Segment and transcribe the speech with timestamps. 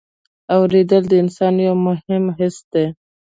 [0.55, 2.85] اورېدل د انسان یو مهم حس دی.